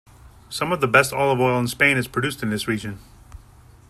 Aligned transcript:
Some 0.49 0.71
of 0.71 0.81
the 0.81 0.87
best 0.87 1.13
olive 1.13 1.39
oil 1.39 1.59
in 1.59 1.67
Spain 1.67 1.95
is 1.95 2.07
produced 2.07 2.41
in 2.41 2.49
this 2.49 2.67
region. 2.67 2.97